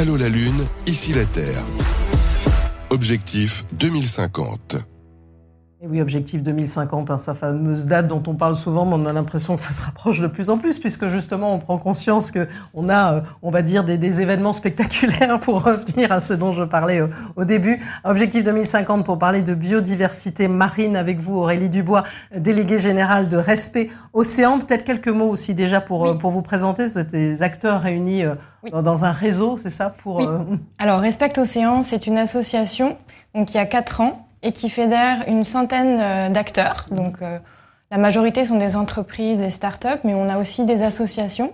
Allô 0.00 0.16
la 0.16 0.30
Lune, 0.30 0.66
ici 0.86 1.12
la 1.12 1.26
Terre. 1.26 1.62
Objectif 2.88 3.66
2050. 3.74 4.89
Et 5.82 5.86
oui, 5.86 6.02
objectif 6.02 6.42
2050, 6.42 7.10
hein, 7.10 7.16
sa 7.16 7.32
fameuse 7.32 7.86
date 7.86 8.06
dont 8.06 8.22
on 8.26 8.34
parle 8.34 8.54
souvent, 8.54 8.84
mais 8.84 8.96
on 8.96 9.06
a 9.06 9.14
l'impression 9.14 9.54
que 9.54 9.62
ça 9.62 9.72
se 9.72 9.82
rapproche 9.82 10.20
de 10.20 10.26
plus 10.26 10.50
en 10.50 10.58
plus, 10.58 10.78
puisque 10.78 11.08
justement 11.08 11.54
on 11.54 11.58
prend 11.58 11.78
conscience 11.78 12.30
que 12.30 12.46
on 12.74 12.90
a, 12.90 13.14
euh, 13.14 13.20
on 13.40 13.50
va 13.50 13.62
dire, 13.62 13.82
des, 13.82 14.20
événements 14.20 14.52
spectaculaires 14.52 15.40
pour 15.42 15.62
revenir 15.62 16.12
à 16.12 16.20
ce 16.20 16.34
dont 16.34 16.52
je 16.52 16.64
parlais 16.64 17.00
au, 17.34 17.44
début. 17.46 17.80
Objectif 18.04 18.44
2050 18.44 19.06
pour 19.06 19.18
parler 19.18 19.40
de 19.40 19.54
biodiversité 19.54 20.48
marine 20.48 20.96
avec 20.96 21.18
vous, 21.18 21.36
Aurélie 21.36 21.70
Dubois, 21.70 22.04
déléguée 22.36 22.78
générale 22.78 23.28
de 23.28 23.38
Respect 23.38 23.88
Océan. 24.12 24.58
Peut-être 24.58 24.84
quelques 24.84 25.08
mots 25.08 25.30
aussi 25.30 25.54
déjà 25.54 25.80
pour, 25.80 26.06
euh, 26.06 26.12
pour 26.12 26.30
vous 26.30 26.42
présenter. 26.42 26.88
Vous 26.88 26.98
êtes 26.98 27.10
des 27.10 27.42
acteurs 27.42 27.80
réunis 27.80 28.24
euh, 28.24 28.34
dans 28.70 29.06
un 29.06 29.12
réseau, 29.12 29.56
c'est 29.56 29.70
ça 29.70 29.88
pour, 29.88 30.20
Alors 30.78 31.00
Respect 31.00 31.38
Océan, 31.38 31.82
c'est 31.82 32.06
une 32.06 32.18
association 32.18 32.98
donc, 33.34 33.54
il 33.54 33.58
y 33.58 33.60
a 33.60 33.66
quatre 33.66 34.00
ans 34.00 34.26
et 34.42 34.52
qui 34.52 34.70
fédère 34.70 35.24
une 35.26 35.44
centaine 35.44 35.98
euh, 36.00 36.28
d'acteurs. 36.28 36.86
Donc, 36.90 37.22
euh, 37.22 37.38
la 37.90 37.98
majorité 37.98 38.44
sont 38.44 38.56
des 38.56 38.76
entreprises, 38.76 39.40
des 39.40 39.50
start-up, 39.50 40.00
mais 40.04 40.14
on 40.14 40.28
a 40.28 40.38
aussi 40.38 40.64
des 40.64 40.82
associations. 40.82 41.52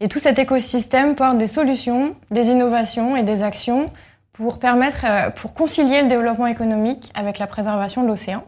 Et 0.00 0.08
tout 0.08 0.18
cet 0.18 0.38
écosystème 0.38 1.14
porte 1.14 1.38
des 1.38 1.46
solutions, 1.46 2.14
des 2.30 2.48
innovations 2.48 3.16
et 3.16 3.22
des 3.22 3.42
actions 3.42 3.88
pour 4.32 4.58
permettre, 4.58 5.04
euh, 5.08 5.30
pour 5.30 5.54
concilier 5.54 6.02
le 6.02 6.08
développement 6.08 6.46
économique 6.46 7.10
avec 7.14 7.38
la 7.38 7.46
préservation 7.46 8.02
de 8.02 8.08
l'océan. 8.08 8.44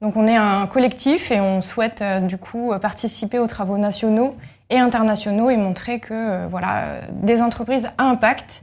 Donc 0.00 0.16
on 0.16 0.26
est 0.26 0.36
un 0.36 0.66
collectif 0.66 1.30
et 1.30 1.40
on 1.40 1.60
souhaite 1.60 2.02
du 2.22 2.38
coup 2.38 2.72
participer 2.80 3.38
aux 3.38 3.46
travaux 3.46 3.76
nationaux 3.76 4.34
et 4.70 4.78
internationaux 4.78 5.50
et 5.50 5.58
montrer 5.58 6.00
que 6.00 6.46
voilà 6.46 7.02
des 7.12 7.42
entreprises 7.42 7.86
à 7.98 8.04
impact 8.04 8.62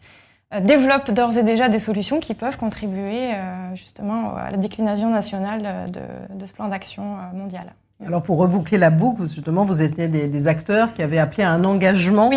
développent 0.62 1.12
d'ores 1.12 1.38
et 1.38 1.44
déjà 1.44 1.70
des 1.70 1.80
solutions 1.80 2.20
qui 2.20 2.34
peuvent 2.34 2.58
contribuer 2.58 3.34
euh, 3.34 3.76
justement 3.76 4.36
à 4.36 4.52
la 4.52 4.58
déclinaison 4.58 5.10
nationale 5.10 5.86
de, 5.92 6.46
ce 6.46 6.54
plan 6.54 6.70
d'action 6.70 7.04
euh, 7.04 7.38
mondial. 7.38 7.74
Alors 8.06 8.22
pour 8.22 8.38
reboucler 8.38 8.78
la 8.78 8.92
boucle, 8.92 9.24
justement, 9.24 9.64
vous 9.64 9.82
étiez 9.82 10.08
des, 10.08 10.48
acteurs 10.48 10.94
qui 10.94 11.02
avaient 11.02 11.18
appelé 11.18 11.44
à 11.44 11.50
un 11.52 11.64
engagement 11.64 12.30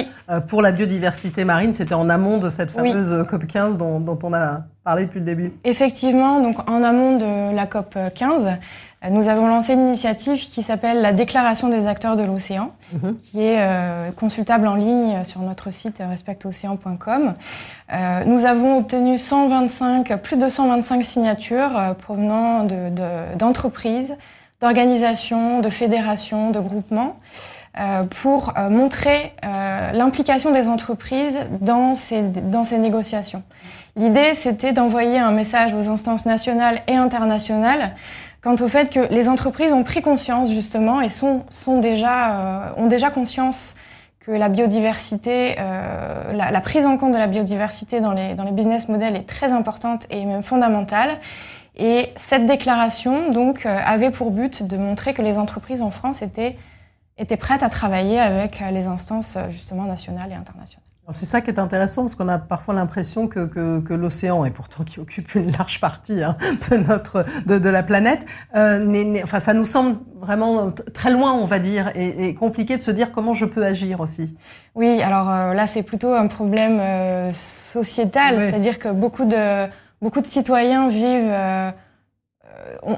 pour 0.49 0.63
la 0.63 0.73
biodiversité 0.73 1.45
marine. 1.45 1.75
C'était 1.75 1.95
en 1.95 2.09
amont 2.09 2.39
de 2.39 2.49
cette 2.49 2.71
fameuse 2.71 3.27
COP 3.29 3.47
15 3.47 3.77
dont, 3.77 4.01
dont, 4.01 4.19
on 4.23 4.33
a 4.33 4.63
parlé 4.85 5.05
depuis 5.05 5.19
le 5.19 5.27
début. 5.27 5.53
Effectivement, 5.65 6.41
donc 6.41 6.67
en 6.67 6.83
amont 6.83 7.19
de 7.19 7.55
la 7.55 7.67
COP 7.67 7.95
15, 8.15 8.53
nous 9.09 9.29
avons 9.29 9.47
lancé 9.47 9.73
une 9.73 9.81
initiative 9.81 10.39
qui 10.39 10.63
s'appelle 10.63 11.01
la 11.01 11.13
Déclaration 11.13 11.69
des 11.69 11.87
acteurs 11.87 12.17
de 12.17 12.23
l'océan, 12.23 12.73
mhm. 12.93 13.17
qui 13.17 13.41
est 13.41 13.57
euh, 13.59 14.11
consultable 14.13 14.67
en 14.67 14.75
ligne 14.75 15.25
sur 15.25 15.41
notre 15.41 15.71
site 15.71 16.03
respectocéan.com. 16.07 17.35
Euh, 17.93 18.25
nous 18.27 18.45
avons 18.45 18.79
obtenu 18.79 19.17
125, 19.17 20.17
plus 20.17 20.37
de 20.37 20.49
125 20.49 21.03
signatures 21.03 21.79
euh, 21.79 21.95
provenant 21.95 22.65
d'entreprises, 23.37 24.11
de, 24.11 24.17
d'organisations, 24.61 25.61
de 25.61 25.71
fédérations, 25.71 26.51
de 26.51 26.61
groupements. 26.61 27.17
Euh, 27.79 28.03
pour 28.03 28.53
euh, 28.59 28.69
montrer 28.69 29.33
euh, 29.45 29.93
l'implication 29.93 30.51
des 30.51 30.67
entreprises 30.67 31.39
dans 31.61 31.95
ces, 31.95 32.21
dans 32.21 32.65
ces 32.65 32.79
négociations. 32.79 33.45
L'idée, 33.95 34.35
c'était 34.35 34.73
d'envoyer 34.73 35.21
un 35.21 35.31
message 35.31 35.73
aux 35.73 35.89
instances 35.89 36.27
nationales 36.27 36.83
et 36.89 36.97
internationales 36.97 37.95
quant 38.43 38.55
au 38.55 38.69
fait 38.69 38.91
que 38.91 39.13
les 39.13 39.29
entreprises 39.29 39.73
ont 39.73 39.85
pris 39.85 40.03
conscience 40.03 40.51
justement 40.51 41.01
et 41.01 41.09
sont, 41.09 41.45
sont 41.51 41.79
déjà, 41.79 42.67
euh, 42.69 42.73
ont 42.77 42.87
déjà 42.87 43.11
conscience 43.11 43.75
que 44.21 44.31
la 44.31 44.49
biodiversité, 44.49 45.57
euh, 45.59 46.33
la, 46.33 46.51
la, 46.51 46.61
prise 46.61 46.87
en 46.87 46.97
compte 46.99 47.13
de 47.13 47.19
la 47.19 47.27
biodiversité 47.27 48.01
dans 48.01 48.13
les, 48.13 48.35
dans 48.35 48.45
les 48.45 48.53
business 48.53 48.89
models 48.89 49.17
est 49.17 49.29
très 49.29 49.53
importante 49.53 50.07
et 50.11 50.25
même 50.25 50.43
fondamentale. 50.43 51.19
Et 51.77 52.13
cette 52.17 52.47
déclaration 52.47 53.31
donc 53.31 53.65
euh, 53.65 53.79
avait 53.85 54.11
pour 54.11 54.31
but 54.31 54.63
de 54.63 54.77
montrer 54.77 55.15
que 55.15 55.23
les 55.23 55.39
entreprises 55.39 55.83
en 55.83 55.91
France 55.91 56.21
étaient, 56.21 56.57
étaient 57.17 57.39
prêtes 57.39 57.63
à 57.63 57.71
travailler 57.71 58.21
avec 58.21 58.63
les 58.73 58.87
instances 58.87 59.37
justement 59.51 59.85
nationales 59.85 60.33
et 60.33 60.35
internationales. 60.35 60.90
C'est 61.13 61.27
ça 61.27 61.41
qui 61.41 61.51
est 61.51 61.59
intéressant 61.59 62.03
parce 62.03 62.15
qu'on 62.15 62.29
a 62.29 62.39
parfois 62.39 62.75
l'impression 62.75 63.29
que, 63.29 63.47
que, 63.47 63.95
l'océan, 63.95 64.45
et 64.45 64.51
pourtant 64.51 64.85
qui 64.85 65.01
occupe 65.01 65.35
une 65.35 65.53
large 65.53 65.81
partie 65.81 66.23
hein, 66.23 66.37
de 66.71 66.77
notre 66.77 67.25
de, 67.47 67.59
de 67.59 67.69
la 67.69 67.83
planète, 67.83 68.27
euh, 68.57 69.17
enfin 69.23 69.39
ça 69.39 69.53
nous 69.53 69.65
semble 69.65 69.99
vraiment 70.21 70.73
très 70.95 71.11
loin, 71.11 71.33
on 71.33 71.45
va 71.45 71.59
dire, 71.59 71.91
et, 71.95 72.35
compliqué 72.35 72.77
de 72.77 72.83
se 72.83 72.91
dire 72.91 73.13
comment 73.13 73.35
je 73.35 73.47
peux 73.47 73.65
agir 73.65 74.01
aussi. 74.01 74.37
Oui, 74.75 75.03
alors 75.03 75.31
euh, 75.31 75.55
là 75.55 75.67
c'est 75.67 75.83
plutôt 75.83 76.13
un 76.13 76.27
problème 76.27 76.79
euh, 76.81 77.33
sociétal, 77.35 78.37
c'est-à-dire 78.41 78.79
que 78.79 78.89
beaucoup 78.89 79.25
de 79.25 79.67
beaucoup 80.01 80.21
de 80.21 80.27
citoyens 80.27 80.89
vivent 80.89 81.73
euh, 82.87 82.95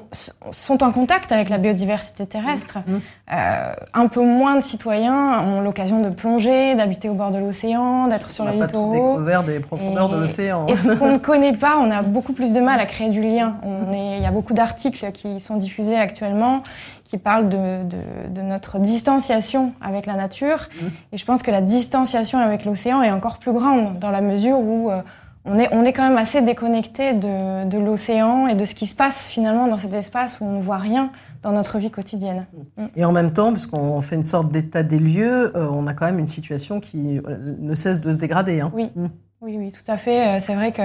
sont 0.53 0.83
en 0.83 0.93
contact 0.93 1.33
avec 1.33 1.49
la 1.49 1.59
biodiversité 1.59 2.27
terrestre. 2.27 2.79
Mmh. 2.87 2.93
Euh, 3.33 3.73
un 3.95 4.09
peu 4.09 4.21
moins 4.21 4.57
de 4.57 4.63
citoyens 4.63 5.41
ont 5.41 5.61
l'occasion 5.61 6.01
de 6.01 6.11
plonger, 6.11 6.75
d'habiter 6.75 7.09
au 7.09 7.15
bord 7.15 7.31
de 7.31 7.39
l'océan, 7.39 8.07
d'être 8.07 8.31
sur 8.31 8.45
les 8.45 8.53
littoraux. 8.53 8.93
On 8.93 8.93
n'a 8.93 8.99
pas 8.99 9.13
découvert 9.13 9.45
des 9.45 9.61
profondeurs 9.61 10.09
de 10.09 10.17
l'océan. 10.17 10.67
Et 10.69 10.75
ce 10.75 10.91
qu'on 10.99 11.13
ne 11.13 11.19
connaît 11.19 11.57
pas, 11.57 11.79
on 11.79 11.91
a 11.91 12.03
beaucoup 12.03 12.33
plus 12.33 12.53
de 12.53 12.61
mal 12.61 12.81
à 12.81 12.87
créer 12.87 13.11
du 13.11 13.23
lien. 13.23 13.57
Il 13.93 14.23
y 14.23 14.27
a 14.27 14.31
beaucoup 14.31 14.55
d'articles 14.55 15.11
qui 15.13 15.41
sont 15.41 15.57
diffusés 15.57 15.97
actuellement 15.97 16.63
qui 17.05 17.19
parlent 17.19 17.49
de, 17.49 17.83
de, 17.85 18.31
de 18.31 18.43
notre 18.43 18.79
distanciation 18.79 19.73
avec 19.81 20.07
la 20.07 20.15
nature. 20.15 20.69
Mmh. 20.81 20.87
Et 21.13 21.19
je 21.19 21.25
pense 21.25 21.43
que 21.43 21.51
la 21.51 21.61
distanciation 21.61 22.39
avec 22.39 22.65
l'océan 22.65 23.03
est 23.03 23.11
encore 23.11 23.39
plus 23.39 23.53
grande 23.53 23.99
dans 23.99 24.11
la 24.11 24.21
mesure 24.21 24.59
où 24.59 24.91
euh, 24.91 25.03
on 25.45 25.59
est, 25.59 25.69
on 25.73 25.85
est 25.85 25.93
quand 25.93 26.09
même 26.09 26.19
assez 26.19 26.41
déconnecté 26.41 27.15
de, 27.15 27.65
de 27.69 27.79
l'océan 27.79 28.47
et 28.47 28.55
de 28.55 28.65
ce 28.65 28.75
qui 28.75 28.87
se 28.87 28.95
passe 28.95 29.29
finalement 29.29 29.67
dans 29.67 29.79
cet 29.79 29.95
espace 29.95 30.41
où 30.41 30.45
on 30.45 30.59
ne 30.59 30.63
voit 30.63 30.79
rien 30.79 31.11
dans 31.43 31.53
notre 31.53 31.79
vie 31.79 31.91
quotidienne. 31.91 32.47
Mm. 32.77 32.85
Et 32.97 33.05
en 33.05 33.13
même 33.13 33.33
temps, 33.33 33.53
puisqu'on 33.53 34.01
fait 34.01 34.17
une 34.17 34.23
sorte 34.23 34.53
d'état 34.53 34.83
des 34.83 34.99
lieux, 34.99 35.57
euh, 35.57 35.69
on 35.71 35.87
a 35.87 35.95
quand 35.95 36.07
même 36.07 36.21
une 36.21 36.29
situation 36.29 36.81
qui 36.81 37.19
euh, 37.19 37.57
ne 37.59 37.75
cesse 37.75 38.01
de 38.01 38.13
se 38.13 38.17
dégrader. 38.17 38.61
Hein. 38.61 38.71
Oui. 38.75 38.93
Mm. 38.95 39.09
Oui, 39.43 39.57
oui, 39.59 39.73
tout 39.73 39.91
à 39.91 39.97
fait. 39.97 40.29
Euh, 40.29 40.41
c'est 40.41 40.55
vrai 40.55 40.71
que 40.71 40.83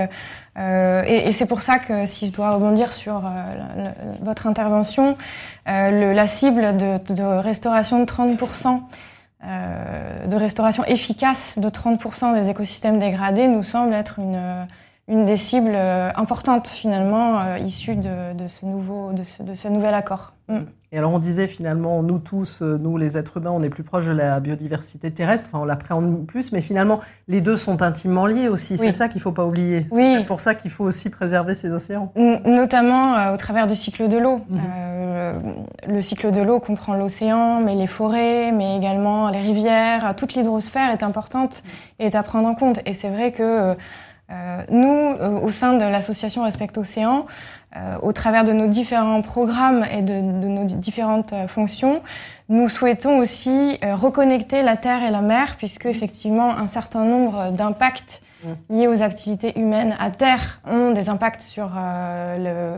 euh, 0.58 1.04
et, 1.06 1.28
et 1.28 1.32
c'est 1.32 1.46
pour 1.46 1.62
ça 1.62 1.78
que 1.78 2.08
si 2.08 2.26
je 2.26 2.34
dois 2.34 2.56
rebondir 2.56 2.92
sur 2.92 3.22
votre 4.22 4.48
intervention, 4.48 5.16
le, 5.68 6.14
la 6.14 6.26
cible 6.26 6.76
de, 6.76 7.14
de, 7.14 7.24
restauration 7.24 8.00
de 8.00 8.06
30 8.06 8.42
euh, 8.42 8.78
de 9.44 10.36
restauration 10.36 10.84
efficace 10.86 11.60
de 11.60 11.70
30% 11.70 12.34
des 12.34 12.50
écosystèmes 12.50 12.98
dégradés 12.98 13.48
nous 13.48 13.64
semble 13.64 13.94
être 13.94 14.20
une, 14.20 14.68
une 15.08 15.24
des 15.24 15.38
cibles 15.38 15.72
euh, 15.74 16.10
importantes 16.16 16.68
finalement 16.68 17.40
euh, 17.40 17.58
issues 17.60 17.96
de, 17.96 18.34
de, 18.34 18.48
ce 18.48 18.66
nouveau, 18.66 19.14
de, 19.14 19.24
ce, 19.24 19.42
de 19.42 19.54
ce 19.54 19.68
nouvel 19.68 19.94
accord. 19.94 20.34
Mm. 20.50 20.60
Et 20.92 20.98
alors 20.98 21.12
on 21.12 21.20
disait 21.20 21.48
finalement, 21.48 22.02
nous 22.04 22.20
tous, 22.20 22.62
euh, 22.62 22.78
nous 22.78 22.98
les 22.98 23.18
êtres 23.18 23.38
humains, 23.38 23.52
on 23.52 23.62
est 23.62 23.70
plus 23.70 23.84
proches 23.84 24.06
de 24.06 24.12
la 24.12 24.40
biodiversité 24.40 25.12
terrestre, 25.12 25.50
enfin 25.50 25.60
on 25.62 25.66
l'appréhende 25.66 26.26
plus, 26.26 26.54
mais 26.54 26.62
finalement 26.62 27.02
les 27.28 27.42
deux 27.42 27.58
sont 27.58 27.82
intimement 27.82 28.26
liés 28.26 28.48
aussi, 28.48 28.78
c'est 28.78 28.94
ça 28.94 29.10
qu'il 29.10 29.18
ne 29.18 29.24
faut 29.24 29.34
pas 29.34 29.46
oublier. 29.46 29.86
Oui. 29.92 30.16
C'est 30.18 30.26
pour 30.26 30.40
ça 30.40 30.56
qu'il 30.56 30.72
faut 30.72 30.86
aussi 30.86 31.10
préserver 31.10 31.56
ces 31.56 31.72
océans. 31.72 32.14
notamment 32.16 33.18
euh, 33.18 33.34
au 33.34 33.38
travers 33.38 33.68
du 33.68 33.76
cycle 33.76 34.08
de 34.08 34.18
l'eau. 34.18 34.42
Mhm. 34.50 34.60
Euh, 34.60 35.07
le 35.88 36.02
cycle 36.02 36.32
de 36.32 36.42
l'eau 36.42 36.60
comprend 36.60 36.94
l'océan, 36.94 37.60
mais 37.60 37.76
les 37.76 37.88
forêts, 37.88 38.52
mais 38.52 38.78
également 38.78 39.30
les 39.30 39.42
rivières, 39.42 40.16
toute 40.16 40.34
l'hydrosphère 40.34 40.92
est 40.92 41.04
importante 41.04 41.64
et 42.00 42.06
est 42.06 42.16
à 42.16 42.24
prendre 42.24 42.48
en 42.48 42.56
compte. 42.56 42.80
Et 42.86 42.94
c'est 42.94 43.10
vrai 43.10 43.32
que 43.32 43.76
euh, 44.30 44.62
nous, 44.70 44.88
euh, 44.90 45.40
au 45.40 45.52
sein 45.52 45.74
de 45.74 45.86
l'association 45.86 46.44
Respect 46.44 46.78
Océan, 46.78 47.26
euh, 47.76 47.98
au 48.02 48.12
travers 48.12 48.44
de 48.44 48.52
nos 48.52 48.68
différents 48.68 49.22
programmes 49.22 49.86
et 49.98 50.02
de, 50.02 50.42
de 50.42 50.48
nos 50.48 50.66
différentes 50.66 51.34
fonctions, 51.48 52.02
nous 52.50 52.68
souhaitons 52.68 53.18
aussi 53.18 53.78
reconnecter 53.84 54.64
la 54.64 54.76
terre 54.78 55.04
et 55.04 55.12
la 55.12 55.22
mer, 55.22 55.56
puisque 55.58 55.86
effectivement 55.86 56.58
un 56.58 56.68
certain 56.68 57.06
nombre 57.06 57.52
d'impacts 57.52 58.22
mmh. 58.44 58.48
liés 58.74 58.88
aux 58.88 59.02
activités 59.02 59.58
humaines 59.60 59.96
à 60.00 60.12
terre 60.12 60.62
ont 60.66 60.92
des 60.92 61.10
impacts 61.10 61.42
sur 61.42 61.72
le, 61.76 62.78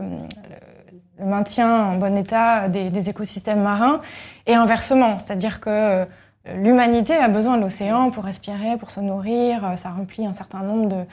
maintien 1.24 1.84
en 1.84 1.96
bon 1.96 2.16
état 2.16 2.68
des, 2.68 3.08
écosystèmes 3.08 3.62
marins 3.62 3.98
et 4.46 4.54
inversement, 4.54 5.18
c'est-à-dire 5.18 5.60
que 5.60 6.06
l'humanité 6.54 7.16
a 7.16 7.28
besoin 7.28 7.56
de 7.56 7.62
l'océan 7.62 8.10
pour 8.10 8.24
respirer, 8.24 8.76
pour 8.78 8.90
se 8.90 9.00
nourrir, 9.00 9.72
ça 9.76 9.90
remplit 9.90 10.26
un 10.26 10.32
certain 10.32 10.62
nombre 10.62 10.88
de, 10.88 11.04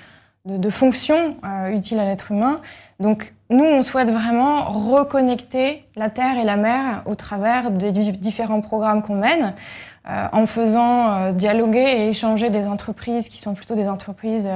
de, 0.47 0.69
fonctions 0.69 1.37
euh, 1.45 1.69
utiles 1.69 1.99
à 1.99 2.05
l'être 2.05 2.31
humain. 2.31 2.61
Donc 2.99 3.33
nous, 3.49 3.65
on 3.65 3.81
souhaite 3.83 4.09
vraiment 4.09 4.65
reconnecter 4.65 5.85
la 5.95 6.09
terre 6.09 6.37
et 6.37 6.45
la 6.45 6.55
mer 6.55 7.03
au 7.05 7.15
travers 7.15 7.71
des 7.71 7.91
différents 7.91 8.61
programmes 8.61 9.01
qu'on 9.01 9.15
mène, 9.15 9.53
euh, 10.09 10.27
en 10.31 10.45
faisant 10.45 11.11
euh, 11.11 11.31
dialoguer 11.33 11.79
et 11.79 12.09
échanger 12.09 12.49
des 12.49 12.67
entreprises 12.67 13.29
qui 13.29 13.39
sont 13.39 13.53
plutôt 13.53 13.75
des 13.75 13.89
entreprises 13.89 14.49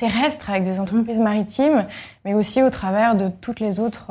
terrestres 0.00 0.50
avec 0.50 0.64
des 0.64 0.80
entreprises 0.80 1.20
maritimes, 1.20 1.84
mais 2.24 2.34
aussi 2.34 2.62
au 2.62 2.70
travers 2.70 3.14
de 3.14 3.28
toutes 3.28 3.60
les 3.60 3.78
autres 3.80 4.10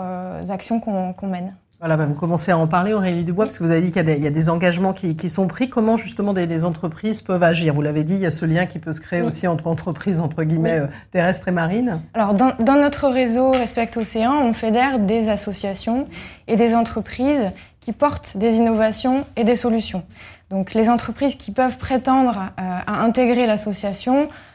actions 0.50 0.80
qu'on 0.80 1.28
mène. 1.28 1.54
Voilà, 1.80 1.96
bah, 1.96 2.04
vous 2.04 2.14
commencez 2.14 2.52
à 2.52 2.58
en 2.58 2.68
parler, 2.68 2.92
Aurélie 2.94 3.24
Dubois, 3.24 3.46
parce 3.46 3.58
que 3.58 3.64
vous 3.64 3.72
avez 3.72 3.82
dit 3.82 3.92
qu'il 3.92 4.06
y, 4.06 4.28
a 4.28 4.30
des 4.30 4.50
engagements 4.50 4.92
qui, 4.92 5.30
sont 5.30 5.48
pris. 5.48 5.70
Comment 5.70 5.96
justement 5.96 6.34
des, 6.34 6.66
entreprises 6.66 7.22
peuvent 7.22 7.42
agir? 7.42 7.74
Vous 7.74 7.82
l'avez 7.82 8.04
dit, 8.04 8.16
il 8.16 8.20
y 8.20 8.26
a 8.26 8.32
ce 8.32 8.44
lien 8.44 8.66
qui 8.66 8.80
peut 8.80 8.92
se 8.92 9.00
créer 9.00 9.22
aussi 9.22 9.48
entre 9.48 9.68
entreprises, 9.68 10.20
entre 10.20 10.44
guillemets, 10.44 10.80
euh, 10.80 10.88
terrestres 11.14 11.48
et 11.48 11.52
marines. 11.52 12.02
Alors, 12.14 12.34
dans, 12.34 12.52
dans 12.60 12.76
notre 12.76 13.08
réseau 13.08 13.52
Respect 13.52 13.92
Océan, 13.96 14.42
on 14.42 14.52
fédère 14.52 15.00
des 15.00 15.30
associations 15.30 16.04
et 16.50 16.58
des 16.58 16.76
entreprises 16.76 17.52
qui 17.80 17.94
portent 17.94 18.36
des 18.36 18.56
innovations 18.56 19.24
et 19.38 19.46
des 19.46 19.56
solutions. 19.56 20.04
Donc, 20.50 20.74
les 20.74 20.90
entreprises 20.90 21.36
qui 21.36 21.52
peuvent 21.52 21.78
prétendre 21.78 22.52
euh, 22.60 22.80
à 22.88 23.04
intégrer 23.04 23.48
l'association 23.48 24.24
euh, 24.24 24.49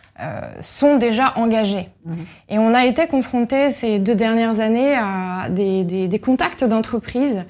sont 0.61 0.97
déjà 0.97 1.33
engagés. 1.37 1.89
Mhm. 2.05 2.17
Et 2.49 2.59
on 2.59 2.73
a 2.73 2.87
été 2.87 3.07
confronté 3.09 3.71
ces 3.71 3.99
deux 3.99 4.15
dernières 4.15 4.61
années 4.61 4.95
à 4.95 5.49
des, 5.51 5.83
des, 5.85 6.07
des 6.07 6.19
contacts 6.19 6.63
d'entreprises 6.63 7.45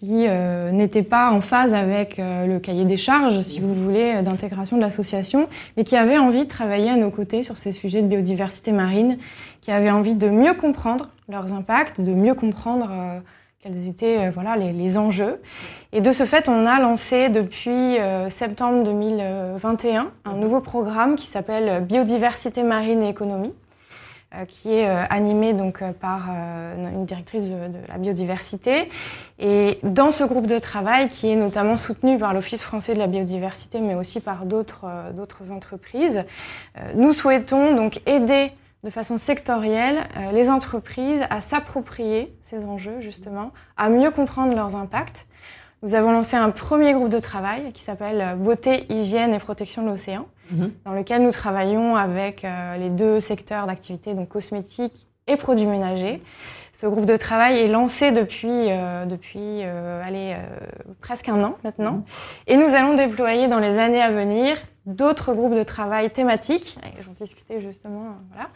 qui 0.00 0.26
euh, 0.28 0.72
n'étaient 0.72 1.02
pas 1.02 1.30
en 1.30 1.42
phase 1.42 1.74
avec 1.74 2.18
euh, 2.18 2.46
le 2.46 2.58
cahier 2.58 2.86
des 2.86 2.96
charges, 2.96 3.38
si 3.40 3.60
vous 3.60 3.74
voulez, 3.74 4.22
d'intégration 4.22 4.76
de 4.76 4.80
l'association, 4.80 5.46
mais 5.76 5.84
qui 5.84 5.94
avaient 5.94 6.16
envie 6.16 6.44
de 6.44 6.48
travailler 6.48 6.88
à 6.88 6.96
nos 6.96 7.10
côtés 7.10 7.42
sur 7.42 7.58
ces 7.58 7.70
sujets 7.70 8.00
de 8.00 8.06
biodiversité 8.06 8.72
marine, 8.72 9.18
qui 9.60 9.70
avaient 9.70 9.90
envie 9.90 10.14
de 10.14 10.30
mieux 10.30 10.54
comprendre 10.54 11.10
leurs 11.28 11.52
impacts, 11.52 12.00
de 12.00 12.12
mieux 12.14 12.34
comprendre 12.34 12.90
quels 13.62 13.88
étaient 13.88 14.18
euh, 14.18 14.30
voilà, 14.30 14.56
les, 14.56 14.72
les, 14.72 14.96
enjeux. 14.96 15.40
Et 15.92 16.00
de 16.00 16.12
ce 16.12 16.24
fait, 16.24 16.48
on 16.48 16.66
a 16.66 16.80
lancé 16.80 17.28
depuis 17.28 17.98
euh, 17.98 18.30
septembre 18.30 18.84
2021 18.84 20.10
un 20.24 20.32
nouveau 20.34 20.60
programme 20.60 21.14
qui 21.16 21.26
s'appelle 21.26 21.84
Biodiversité 21.84 22.62
marine 22.62 23.02
et 23.02 23.10
économie, 23.10 23.52
euh, 24.34 24.46
qui 24.46 24.72
est 24.72 24.86
animé 24.86 25.52
donc 25.52 25.82
par 26.00 26.30
une 26.30 27.04
directrice 27.04 27.50
de, 27.50 27.56
la 27.88 27.98
biodiversité. 27.98 28.88
Et 29.38 29.78
dans 29.82 30.10
ce 30.10 30.24
groupe 30.24 30.46
de 30.46 30.58
travail, 30.58 31.08
qui 31.08 31.28
est 31.28 31.36
notamment 31.36 31.76
soutenu 31.76 32.16
par 32.16 32.32
l'Office 32.32 32.62
français 32.62 32.94
de 32.94 32.98
la 32.98 33.08
biodiversité, 33.08 33.80
mais 33.80 33.94
aussi 33.94 34.20
par 34.20 34.46
d'autres 34.46 34.86
d'autres 35.12 35.50
entreprises, 35.50 36.24
nous 36.94 37.12
souhaitons 37.12 37.74
donc 37.74 38.00
aider 38.06 38.52
de 38.82 38.90
façon 38.90 39.16
sectorielle 39.16 39.98
euh, 40.16 40.32
les 40.32 40.50
entreprises 40.50 41.24
à 41.30 41.40
s'approprier 41.40 42.34
ces 42.40 42.64
enjeux, 42.64 43.00
justement, 43.00 43.52
à 43.76 43.90
mieux 43.90 44.10
comprendre 44.10 44.54
leurs 44.54 44.74
impacts. 44.74 45.26
Nous 45.82 45.94
avons 45.94 46.12
lancé 46.12 46.36
un 46.36 46.50
premier 46.50 46.92
groupe 46.92 47.08
de 47.08 47.18
travail 47.18 47.72
qui 47.72 47.82
s'appelle 47.82 48.20
euh, 48.20 48.34
Beauté, 48.34 48.86
hygiène 48.92 49.34
et 49.34 49.38
protection 49.38 49.82
de 49.82 49.88
l'océan, 49.88 50.26
mhm. 50.50 50.72
dans 50.84 50.92
lequel 50.92 51.22
nous 51.22 51.30
travaillons 51.30 51.96
avec 51.96 52.44
euh, 52.44 52.76
les 52.78 52.90
deux 52.90 53.20
secteurs 53.20 53.66
d'activité, 53.66 54.14
donc 54.14 54.28
cosmétiques 54.28 55.06
et 55.26 55.36
produits 55.36 55.66
ménagers. 55.66 56.22
Ce 56.72 56.86
groupe 56.86 57.04
de 57.04 57.16
travail 57.16 57.58
est 57.58 57.68
lancé 57.68 58.10
depuis, 58.10 58.68
depuis 59.06 59.62
allez, 59.62 60.34
presque 61.00 61.28
un 61.28 61.44
an 61.44 61.56
maintenant. 61.62 61.92
Mhm. 61.92 62.04
Et 62.46 62.56
nous 62.56 62.74
allons 62.74 62.94
déployer 62.94 63.46
dans 63.46 63.60
les 63.60 63.78
années 63.78 64.00
à 64.00 64.10
venir 64.10 64.56
d'autres 64.94 65.34
groupes 65.34 65.54
de 65.54 65.62
travail 65.62 66.10
thématiques. 66.10 66.78
J'en 67.00 67.12
discutais 67.12 67.60
justement. 67.60 68.16
Voilà. 68.32 68.48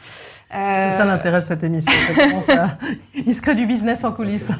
Euh... 0.55 0.91
C'est 0.91 0.97
ça 0.99 1.05
l'intérêt 1.05 1.41
de 1.41 1.45
cette 1.45 1.63
émission. 1.63 1.93
Il 3.15 3.35
se 3.35 3.43
crée 3.43 3.55
du 3.55 3.67
business 3.67 4.05
en 4.05 4.13
coulisses. 4.13 4.53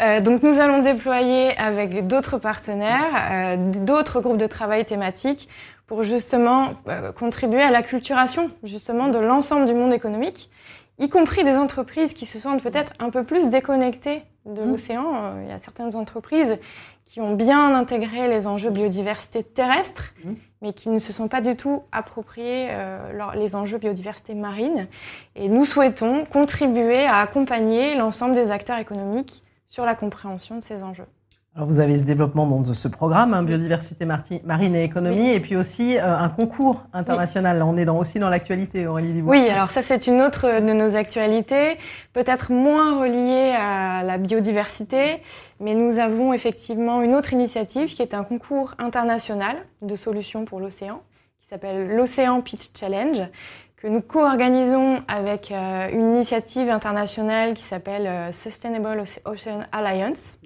Euh, 0.00 0.20
donc 0.20 0.42
nous 0.42 0.58
allons 0.58 0.82
déployer 0.82 1.56
avec 1.56 2.08
d'autres 2.08 2.38
partenaires, 2.38 3.30
euh, 3.30 3.56
d'autres 3.56 4.20
groupes 4.20 4.38
de 4.38 4.46
travail 4.46 4.84
thématiques 4.84 5.48
pour 5.86 6.02
justement 6.02 6.74
euh, 6.88 7.12
contribuer 7.12 7.62
à 7.62 7.70
l'acculturation 7.70 8.50
justement 8.64 9.08
de 9.08 9.18
l'ensemble 9.18 9.66
du 9.66 9.74
monde 9.74 9.92
économique, 9.92 10.50
y 10.98 11.08
compris 11.08 11.44
des 11.44 11.56
entreprises 11.56 12.14
qui 12.14 12.26
se 12.26 12.38
sentent 12.38 12.62
peut-être 12.62 12.92
un 12.98 13.10
peu 13.10 13.24
plus 13.24 13.48
déconnectées 13.48 14.22
de 14.46 14.62
mmh. 14.62 14.70
l'océan. 14.70 15.40
Il 15.42 15.48
y 15.48 15.52
a 15.52 15.58
certaines 15.58 15.96
entreprises 15.96 16.58
qui 17.04 17.20
ont 17.20 17.34
bien 17.34 17.74
intégré 17.74 18.28
les 18.28 18.46
enjeux 18.46 18.70
biodiversité 18.70 19.42
terrestre, 19.42 20.14
mmh. 20.24 20.32
mais 20.62 20.72
qui 20.72 20.88
ne 20.90 20.98
se 20.98 21.12
sont 21.12 21.28
pas 21.28 21.40
du 21.40 21.56
tout 21.56 21.82
appropriés 21.92 22.68
euh, 22.70 23.32
les 23.34 23.54
enjeux 23.54 23.78
biodiversité 23.78 24.34
marine. 24.34 24.86
Et 25.34 25.48
nous 25.48 25.64
souhaitons 25.64 26.24
contribuer 26.24 27.04
à 27.06 27.16
accompagner 27.18 27.96
l'ensemble 27.96 28.34
des 28.34 28.50
acteurs 28.50 28.78
économiques 28.78 29.42
sur 29.66 29.84
la 29.84 29.94
compréhension 29.94 30.56
de 30.56 30.62
ces 30.62 30.82
enjeux. 30.82 31.08
Alors 31.56 31.68
vous 31.68 31.78
avez 31.78 31.96
ce 31.96 32.02
développement 32.02 32.48
de 32.58 32.72
ce 32.72 32.88
programme, 32.88 33.32
hein, 33.32 33.44
biodiversité 33.44 34.04
marine 34.04 34.74
et 34.74 34.82
économie, 34.82 35.30
et 35.30 35.38
puis 35.38 35.54
aussi 35.54 35.96
euh, 35.96 36.18
un 36.18 36.28
concours 36.28 36.82
international. 36.92 37.58
Là, 37.58 37.66
on 37.66 37.76
est 37.76 37.84
dans, 37.84 37.96
aussi 37.96 38.18
dans 38.18 38.28
l'actualité, 38.28 38.88
Aurélie 38.88 39.12
Libourg. 39.12 39.30
Oui, 39.30 39.48
alors 39.48 39.70
ça 39.70 39.80
c'est 39.80 40.08
une 40.08 40.20
autre 40.20 40.60
de 40.60 40.72
nos 40.72 40.96
actualités, 40.96 41.78
peut-être 42.12 42.50
moins 42.50 42.98
reliée 42.98 43.54
à 43.56 44.02
la 44.02 44.18
biodiversité, 44.18 45.22
mais 45.60 45.74
nous 45.74 46.00
avons 46.00 46.32
effectivement 46.32 47.02
une 47.02 47.14
autre 47.14 47.32
initiative 47.32 47.94
qui 47.94 48.02
est 48.02 48.14
un 48.14 48.24
concours 48.24 48.74
international 48.78 49.56
de 49.80 49.94
solutions 49.94 50.44
pour 50.44 50.58
l'océan, 50.58 51.02
qui 51.40 51.46
s'appelle 51.46 51.94
l'Océan 51.94 52.40
Pitch 52.40 52.70
Challenge, 52.76 53.28
que 53.76 53.86
nous 53.86 54.00
co-organisons 54.00 54.96
avec 55.06 55.52
euh, 55.52 55.88
une 55.92 56.16
initiative 56.16 56.68
internationale 56.68 57.54
qui 57.54 57.62
s'appelle 57.62 58.08
euh, 58.08 58.32
Sustainable 58.32 59.04
Ocean 59.24 59.60
Alliance 59.70 60.40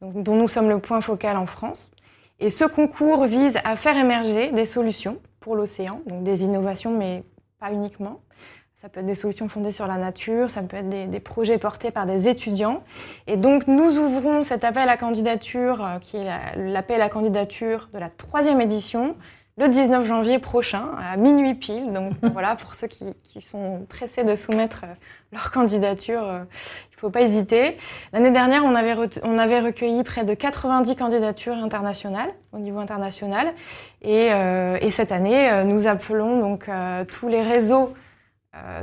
dont 0.00 0.36
nous 0.36 0.48
sommes 0.48 0.68
le 0.68 0.78
point 0.78 1.00
focal 1.00 1.36
en 1.36 1.46
France. 1.46 1.90
Et 2.38 2.50
ce 2.50 2.64
concours 2.64 3.24
vise 3.24 3.58
à 3.64 3.76
faire 3.76 3.96
émerger 3.96 4.52
des 4.52 4.66
solutions 4.66 5.18
pour 5.40 5.56
l'océan, 5.56 6.02
donc 6.06 6.22
des 6.22 6.44
innovations, 6.44 6.96
mais 6.96 7.24
pas 7.58 7.72
uniquement. 7.72 8.20
Ça 8.74 8.90
peut 8.90 9.00
être 9.00 9.06
des 9.06 9.14
solutions 9.14 9.48
fondées 9.48 9.72
sur 9.72 9.86
la 9.86 9.96
nature, 9.96 10.50
ça 10.50 10.62
peut 10.62 10.76
être 10.76 10.90
des, 10.90 11.20
projets 11.20 11.56
portés 11.56 11.90
par 11.90 12.04
des 12.04 12.28
étudiants. 12.28 12.82
Et 13.26 13.38
donc, 13.38 13.66
nous 13.68 13.98
ouvrons 13.98 14.42
cet 14.42 14.64
appel 14.64 14.90
à 14.90 14.98
candidature, 14.98 15.82
euh, 15.82 15.98
qui 15.98 16.18
est 16.18 16.28
l'appel 16.56 17.00
à 17.00 17.08
candidature 17.08 17.88
de 17.94 17.98
la 17.98 18.10
troisième 18.10 18.60
édition, 18.60 19.16
le 19.58 19.68
19 19.68 20.06
janvier 20.06 20.38
prochain, 20.38 20.90
à 20.98 21.16
minuit 21.16 21.54
pile. 21.54 21.92
Donc 21.92 22.12
voilà, 22.32 22.56
pour 22.56 22.74
ceux 22.74 22.86
qui, 22.86 23.14
qui, 23.22 23.40
sont 23.40 23.86
pressés 23.88 24.22
de 24.22 24.34
soumettre 24.34 24.82
euh, 24.84 24.94
leur 25.32 25.50
candidature, 25.50 26.22
euh, 26.22 26.44
il 26.90 26.96
ne 26.96 27.00
faut 27.00 27.10
pas 27.10 27.22
hésiter. 27.22 27.78
L'année 28.12 28.30
dernière, 28.30 28.64
on 28.64 28.74
avait, 28.74 28.94
on 29.22 29.38
avait 29.38 29.60
recueilli 29.60 30.02
près 30.02 30.24
de 30.24 30.34
90 30.34 30.96
candidatures 30.96 31.56
internationales, 31.56 32.30
au 32.52 32.58
niveau 32.58 32.78
international. 32.78 33.46
Et, 34.02 34.28
euh, 34.30 34.78
et 34.80 34.90
cette 34.90 35.12
année, 35.12 35.64
nous 35.64 35.86
appelons 35.86 36.40
donc 36.40 36.70
tous 37.10 37.28
les 37.28 37.42
réseaux 37.42 37.94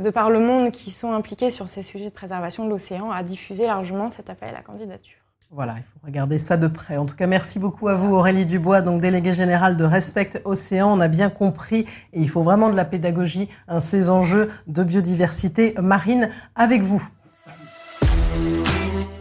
de 0.04 0.10
par 0.12 0.30
le 0.30 0.40
monde 0.40 0.72
qui 0.72 0.92
sont 0.92 1.12
impliqués 1.14 1.50
sur 1.50 1.68
ces 1.68 1.82
sujets 1.82 2.06
de 2.06 2.10
préservation 2.12 2.66
de 2.66 2.70
l'océan 2.70 3.10
à 3.10 3.24
diffuser 3.24 3.66
largement 3.66 4.12
cet 4.12 4.30
appel 4.30 4.50
à 4.50 4.54
la 4.54 4.62
candidature. 4.62 5.23
Voilà, 5.56 5.76
il 5.78 5.84
faut 5.84 6.00
regarder 6.04 6.40
ça 6.40 6.58
de 6.58 6.66
près. 6.66 6.98
En 6.98 7.06
tout 7.06 7.16
cas, 7.16 7.28
merci 7.28 7.60
beaucoup 7.60 7.88
à 7.88 7.94
vous, 7.94 8.16
Aurélie 8.16 8.48
Dubois, 8.48 8.82
donc 8.82 9.02
déléguée 9.02 9.36
générale 9.36 9.78
de 9.78 9.84
Respect 9.84 10.42
Océan. 10.46 10.92
On 10.92 11.00
a 11.00 11.08
bien 11.08 11.30
compris, 11.30 11.86
et 12.12 12.22
il 12.22 12.28
faut 12.28 12.42
vraiment 12.42 12.72
de 12.72 12.76
la 12.76 12.86
pédagogie, 12.86 13.50
hein, 13.68 13.80
ces 13.80 14.10
enjeux 14.10 14.50
de 14.66 14.84
biodiversité 14.84 15.76
marine 15.80 16.32
avec 16.56 16.82
vous. 16.82 17.08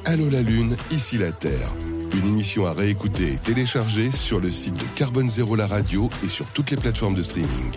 Allô 0.07 0.31
la 0.31 0.41
Lune, 0.41 0.75
ici 0.91 1.19
la 1.19 1.33
Terre. 1.33 1.71
Une 2.17 2.27
émission 2.27 2.65
à 2.65 2.73
réécouter 2.73 3.35
et 3.35 3.39
télécharger 3.39 4.11
sur 4.11 4.41
le 4.41 4.51
site 4.51 4.75
de 4.75 4.87
Carbone 4.95 5.29
Zéro 5.29 5.55
la 5.55 5.67
radio 5.67 6.09
et 6.25 6.29
sur 6.29 6.47
toutes 6.47 6.71
les 6.71 6.79
plateformes 6.79 7.15
de 7.15 7.23
streaming. 7.23 7.73